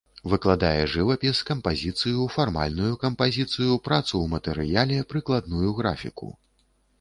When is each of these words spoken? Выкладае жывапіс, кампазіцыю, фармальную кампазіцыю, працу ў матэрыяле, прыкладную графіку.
Выкладае 0.31 0.83
жывапіс, 0.93 1.41
кампазіцыю, 1.49 2.25
фармальную 2.35 2.93
кампазіцыю, 3.03 3.77
працу 3.89 4.11
ў 4.11 4.25
матэрыяле, 4.33 4.97
прыкладную 5.13 5.69
графіку. 5.83 6.33